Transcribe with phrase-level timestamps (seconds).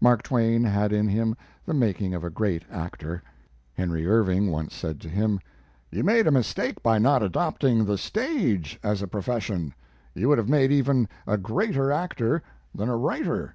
[0.00, 3.22] Mark Twain had in him the making of a great actor.
[3.74, 5.38] Henry Irving once said to him:
[5.90, 9.74] "You made a mistake by not adopting the stage as a profession.
[10.14, 12.42] You would have made even a greater actor
[12.74, 13.54] than a writer."